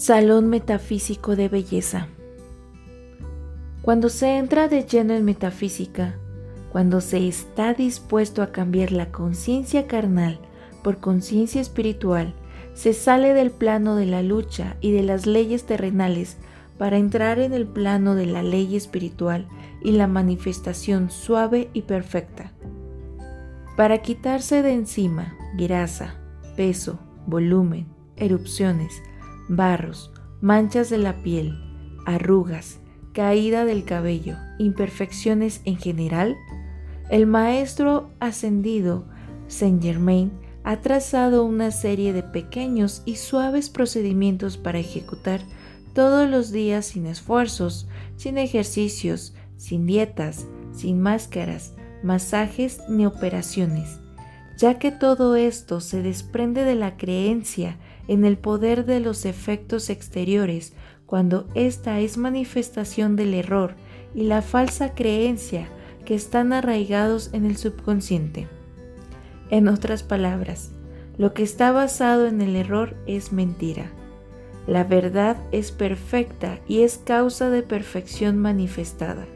Salón 0.00 0.46
Metafísico 0.46 1.34
de 1.34 1.48
Belleza. 1.48 2.06
Cuando 3.82 4.10
se 4.10 4.38
entra 4.38 4.68
de 4.68 4.84
lleno 4.84 5.12
en 5.12 5.24
metafísica, 5.24 6.14
cuando 6.70 7.00
se 7.00 7.26
está 7.26 7.74
dispuesto 7.74 8.42
a 8.42 8.52
cambiar 8.52 8.92
la 8.92 9.10
conciencia 9.10 9.88
carnal 9.88 10.38
por 10.84 10.98
conciencia 10.98 11.60
espiritual, 11.60 12.32
se 12.74 12.92
sale 12.92 13.34
del 13.34 13.50
plano 13.50 13.96
de 13.96 14.06
la 14.06 14.22
lucha 14.22 14.76
y 14.80 14.92
de 14.92 15.02
las 15.02 15.26
leyes 15.26 15.66
terrenales 15.66 16.36
para 16.78 16.96
entrar 16.96 17.40
en 17.40 17.52
el 17.52 17.66
plano 17.66 18.14
de 18.14 18.26
la 18.26 18.44
ley 18.44 18.76
espiritual 18.76 19.48
y 19.82 19.90
la 19.90 20.06
manifestación 20.06 21.10
suave 21.10 21.70
y 21.72 21.82
perfecta. 21.82 22.52
Para 23.76 23.98
quitarse 23.98 24.62
de 24.62 24.74
encima 24.74 25.34
grasa, 25.56 26.14
peso, 26.56 27.00
volumen, 27.26 27.88
erupciones, 28.14 29.02
barros, 29.48 30.12
manchas 30.40 30.90
de 30.90 30.98
la 30.98 31.22
piel, 31.22 31.58
arrugas, 32.06 32.80
caída 33.12 33.64
del 33.64 33.84
cabello, 33.84 34.36
imperfecciones 34.58 35.60
en 35.64 35.76
general, 35.76 36.36
el 37.10 37.26
maestro 37.26 38.10
ascendido 38.20 39.06
Saint 39.48 39.82
Germain 39.82 40.30
ha 40.62 40.80
trazado 40.80 41.44
una 41.44 41.70
serie 41.70 42.12
de 42.12 42.22
pequeños 42.22 43.02
y 43.06 43.16
suaves 43.16 43.70
procedimientos 43.70 44.58
para 44.58 44.78
ejecutar 44.78 45.40
todos 45.94 46.28
los 46.28 46.52
días 46.52 46.86
sin 46.86 47.06
esfuerzos, 47.06 47.88
sin 48.16 48.38
ejercicios, 48.38 49.34
sin 49.56 49.86
dietas, 49.86 50.46
sin 50.72 51.00
máscaras, 51.00 51.74
masajes 52.02 52.80
ni 52.88 53.06
operaciones, 53.06 54.00
ya 54.58 54.78
que 54.80 54.90
todo 54.90 55.36
esto 55.36 55.80
se 55.80 56.02
desprende 56.02 56.64
de 56.64 56.74
la 56.74 56.96
creencia 56.96 57.76
en 58.08 58.24
el 58.24 58.36
poder 58.36 58.84
de 58.84 58.98
los 58.98 59.24
efectos 59.24 59.88
exteriores 59.88 60.72
cuando 61.06 61.46
ésta 61.54 62.00
es 62.00 62.18
manifestación 62.18 63.14
del 63.14 63.34
error 63.34 63.76
y 64.14 64.24
la 64.24 64.42
falsa 64.42 64.94
creencia 64.94 65.68
que 66.04 66.16
están 66.16 66.52
arraigados 66.52 67.30
en 67.32 67.44
el 67.44 67.56
subconsciente. 67.56 68.48
En 69.48 69.68
otras 69.68 70.02
palabras, 70.02 70.72
lo 71.18 71.34
que 71.34 71.44
está 71.44 71.70
basado 71.70 72.26
en 72.26 72.40
el 72.40 72.56
error 72.56 72.96
es 73.06 73.32
mentira. 73.32 73.92
La 74.66 74.82
verdad 74.82 75.36
es 75.52 75.70
perfecta 75.70 76.58
y 76.66 76.82
es 76.82 76.98
causa 76.98 77.48
de 77.48 77.62
perfección 77.62 78.38
manifestada. 78.38 79.26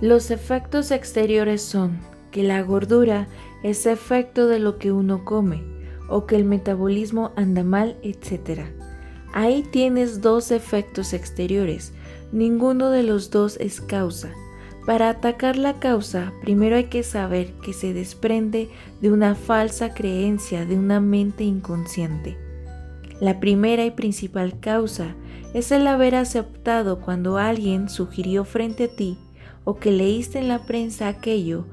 Los 0.00 0.30
efectos 0.30 0.90
exteriores 0.90 1.60
son 1.60 2.00
que 2.30 2.42
la 2.42 2.62
gordura 2.62 3.28
es 3.62 3.86
efecto 3.86 4.46
de 4.46 4.58
lo 4.58 4.78
que 4.78 4.92
uno 4.92 5.24
come, 5.24 5.62
o 6.08 6.26
que 6.26 6.36
el 6.36 6.44
metabolismo 6.44 7.32
anda 7.36 7.62
mal, 7.62 7.96
etc. 8.02 8.62
Ahí 9.32 9.62
tienes 9.70 10.20
dos 10.20 10.50
efectos 10.50 11.12
exteriores, 11.12 11.92
ninguno 12.32 12.90
de 12.90 13.02
los 13.02 13.30
dos 13.30 13.56
es 13.58 13.80
causa. 13.80 14.32
Para 14.86 15.10
atacar 15.10 15.56
la 15.56 15.78
causa, 15.78 16.32
primero 16.40 16.76
hay 16.76 16.84
que 16.84 17.02
saber 17.02 17.52
que 17.62 17.72
se 17.72 17.92
desprende 17.92 18.68
de 19.00 19.12
una 19.12 19.34
falsa 19.34 19.94
creencia 19.94 20.64
de 20.64 20.76
una 20.76 21.00
mente 21.00 21.44
inconsciente. 21.44 22.36
La 23.20 23.38
primera 23.38 23.84
y 23.84 23.90
principal 23.90 24.58
causa 24.58 25.14
es 25.52 25.70
el 25.70 25.86
haber 25.86 26.14
aceptado 26.14 27.00
cuando 27.00 27.36
alguien 27.36 27.88
sugirió 27.88 28.44
frente 28.44 28.84
a 28.84 28.88
ti 28.88 29.18
o 29.64 29.76
que 29.76 29.90
leíste 29.90 30.38
en 30.38 30.48
la 30.48 30.60
prensa 30.60 31.08
aquello 31.08 31.66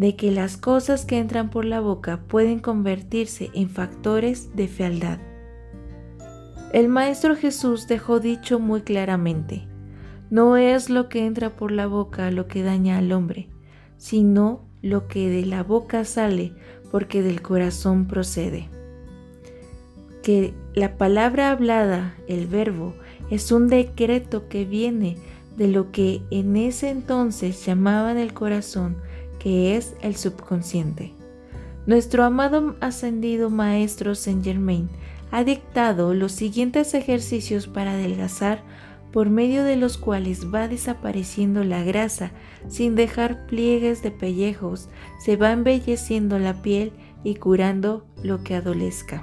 de 0.00 0.16
que 0.16 0.30
las 0.30 0.56
cosas 0.56 1.04
que 1.04 1.18
entran 1.18 1.50
por 1.50 1.66
la 1.66 1.78
boca 1.80 2.22
pueden 2.26 2.58
convertirse 2.58 3.50
en 3.52 3.68
factores 3.68 4.56
de 4.56 4.66
fealdad. 4.66 5.18
El 6.72 6.88
Maestro 6.88 7.36
Jesús 7.36 7.86
dejó 7.86 8.18
dicho 8.18 8.58
muy 8.58 8.80
claramente, 8.80 9.68
no 10.30 10.56
es 10.56 10.88
lo 10.88 11.10
que 11.10 11.26
entra 11.26 11.54
por 11.54 11.70
la 11.70 11.86
boca 11.86 12.30
lo 12.30 12.48
que 12.48 12.62
daña 12.62 12.96
al 12.96 13.12
hombre, 13.12 13.50
sino 13.98 14.64
lo 14.80 15.06
que 15.06 15.28
de 15.28 15.44
la 15.44 15.62
boca 15.62 16.06
sale 16.06 16.54
porque 16.90 17.20
del 17.20 17.42
corazón 17.42 18.06
procede. 18.06 18.70
Que 20.22 20.54
la 20.72 20.96
palabra 20.96 21.50
hablada, 21.50 22.14
el 22.26 22.46
verbo, 22.46 22.94
es 23.28 23.52
un 23.52 23.68
decreto 23.68 24.48
que 24.48 24.64
viene 24.64 25.18
de 25.58 25.68
lo 25.68 25.92
que 25.92 26.22
en 26.30 26.56
ese 26.56 26.88
entonces 26.88 27.66
llamaban 27.66 28.16
el 28.16 28.32
corazón 28.32 28.96
que 29.40 29.76
es 29.76 29.96
el 30.02 30.14
subconsciente. 30.14 31.12
Nuestro 31.86 32.22
amado 32.22 32.76
ascendido 32.80 33.50
Maestro 33.50 34.14
Saint 34.14 34.44
Germain 34.44 34.88
ha 35.32 35.42
dictado 35.42 36.14
los 36.14 36.32
siguientes 36.32 36.94
ejercicios 36.94 37.66
para 37.66 37.92
adelgazar 37.92 38.62
por 39.12 39.28
medio 39.28 39.64
de 39.64 39.76
los 39.76 39.98
cuales 39.98 40.54
va 40.54 40.68
desapareciendo 40.68 41.64
la 41.64 41.82
grasa 41.82 42.30
sin 42.68 42.94
dejar 42.94 43.46
pliegues 43.46 44.02
de 44.02 44.12
pellejos, 44.12 44.88
se 45.18 45.36
va 45.36 45.50
embelleciendo 45.50 46.38
la 46.38 46.62
piel 46.62 46.92
y 47.24 47.34
curando 47.36 48.06
lo 48.22 48.44
que 48.44 48.54
adolezca. 48.54 49.22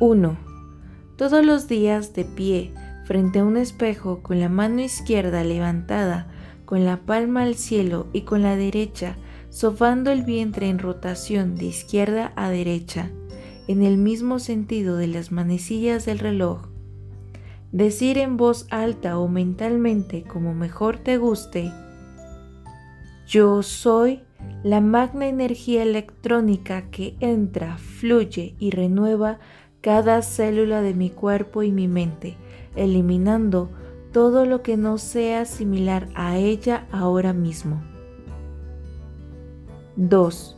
1. 0.00 0.38
Todos 1.16 1.44
los 1.44 1.66
días 1.66 2.14
de 2.14 2.24
pie, 2.24 2.72
frente 3.04 3.40
a 3.40 3.44
un 3.44 3.56
espejo 3.56 4.22
con 4.22 4.38
la 4.38 4.48
mano 4.48 4.80
izquierda 4.80 5.42
levantada, 5.42 6.28
con 6.68 6.84
la 6.84 6.98
palma 6.98 7.44
al 7.44 7.54
cielo 7.54 8.08
y 8.12 8.22
con 8.22 8.42
la 8.42 8.54
derecha 8.54 9.16
sofando 9.48 10.10
el 10.10 10.22
vientre 10.22 10.68
en 10.68 10.78
rotación 10.78 11.56
de 11.56 11.64
izquierda 11.64 12.34
a 12.36 12.50
derecha, 12.50 13.10
en 13.68 13.82
el 13.82 13.96
mismo 13.96 14.38
sentido 14.38 14.98
de 14.98 15.06
las 15.06 15.32
manecillas 15.32 16.04
del 16.04 16.18
reloj. 16.18 16.68
Decir 17.72 18.18
en 18.18 18.36
voz 18.36 18.66
alta 18.68 19.18
o 19.18 19.28
mentalmente 19.28 20.24
como 20.24 20.52
mejor 20.52 20.98
te 20.98 21.16
guste, 21.16 21.72
yo 23.26 23.62
soy 23.62 24.20
la 24.62 24.82
magna 24.82 25.26
energía 25.26 25.82
electrónica 25.82 26.90
que 26.90 27.16
entra, 27.20 27.78
fluye 27.78 28.56
y 28.58 28.72
renueva 28.72 29.38
cada 29.80 30.20
célula 30.20 30.82
de 30.82 30.92
mi 30.92 31.08
cuerpo 31.08 31.62
y 31.62 31.72
mi 31.72 31.88
mente, 31.88 32.36
eliminando 32.76 33.70
todo 34.12 34.46
lo 34.46 34.62
que 34.62 34.76
no 34.76 34.98
sea 34.98 35.44
similar 35.44 36.08
a 36.14 36.36
ella 36.38 36.86
ahora 36.90 37.32
mismo. 37.32 37.82
2. 39.96 40.56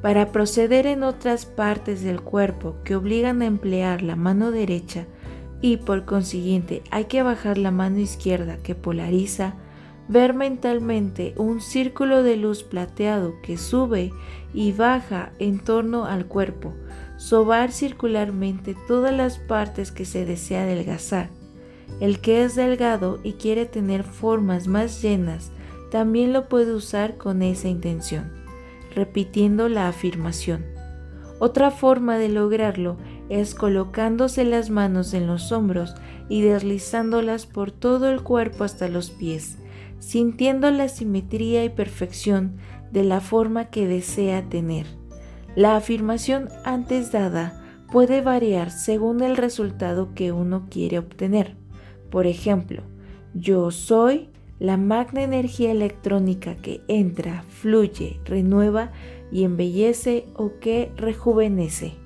Para 0.00 0.32
proceder 0.32 0.86
en 0.86 1.02
otras 1.02 1.46
partes 1.46 2.02
del 2.02 2.22
cuerpo 2.22 2.76
que 2.84 2.96
obligan 2.96 3.42
a 3.42 3.46
emplear 3.46 4.02
la 4.02 4.16
mano 4.16 4.50
derecha 4.50 5.06
y 5.60 5.76
por 5.76 6.04
consiguiente 6.04 6.82
hay 6.90 7.04
que 7.04 7.22
bajar 7.22 7.58
la 7.58 7.70
mano 7.70 7.98
izquierda 7.98 8.56
que 8.56 8.74
polariza, 8.74 9.54
ver 10.08 10.34
mentalmente 10.34 11.34
un 11.36 11.60
círculo 11.60 12.22
de 12.22 12.36
luz 12.36 12.64
plateado 12.64 13.34
que 13.42 13.56
sube 13.56 14.12
y 14.52 14.72
baja 14.72 15.32
en 15.38 15.62
torno 15.62 16.04
al 16.04 16.26
cuerpo, 16.26 16.74
sobar 17.16 17.70
circularmente 17.70 18.74
todas 18.88 19.14
las 19.14 19.38
partes 19.38 19.92
que 19.92 20.04
se 20.04 20.24
desea 20.24 20.62
adelgazar 20.62 21.41
el 22.00 22.20
que 22.20 22.44
es 22.44 22.54
delgado 22.54 23.20
y 23.22 23.34
quiere 23.34 23.66
tener 23.66 24.04
formas 24.04 24.66
más 24.66 25.02
llenas 25.02 25.52
también 25.90 26.32
lo 26.32 26.48
puede 26.48 26.72
usar 26.72 27.16
con 27.16 27.42
esa 27.42 27.68
intención, 27.68 28.32
repitiendo 28.94 29.68
la 29.68 29.88
afirmación. 29.88 30.64
Otra 31.38 31.70
forma 31.70 32.18
de 32.18 32.28
lograrlo 32.28 32.96
es 33.28 33.54
colocándose 33.54 34.44
las 34.44 34.70
manos 34.70 35.12
en 35.12 35.26
los 35.26 35.52
hombros 35.52 35.94
y 36.28 36.42
deslizándolas 36.42 37.46
por 37.46 37.72
todo 37.72 38.08
el 38.10 38.22
cuerpo 38.22 38.64
hasta 38.64 38.88
los 38.88 39.10
pies, 39.10 39.58
sintiendo 39.98 40.70
la 40.70 40.88
simetría 40.88 41.64
y 41.64 41.68
perfección 41.68 42.56
de 42.90 43.04
la 43.04 43.20
forma 43.20 43.70
que 43.70 43.86
desea 43.86 44.48
tener. 44.48 44.86
La 45.56 45.76
afirmación 45.76 46.48
antes 46.64 47.12
dada 47.12 47.62
puede 47.90 48.22
variar 48.22 48.70
según 48.70 49.22
el 49.22 49.36
resultado 49.36 50.14
que 50.14 50.32
uno 50.32 50.66
quiere 50.70 50.98
obtener. 50.98 51.61
Por 52.12 52.26
ejemplo, 52.26 52.82
yo 53.32 53.70
soy 53.70 54.28
la 54.58 54.76
magna 54.76 55.22
energía 55.22 55.72
electrónica 55.72 56.56
que 56.56 56.82
entra, 56.86 57.42
fluye, 57.48 58.20
renueva 58.26 58.92
y 59.32 59.44
embellece 59.44 60.26
o 60.36 60.60
que 60.60 60.92
rejuvenece. 60.94 62.01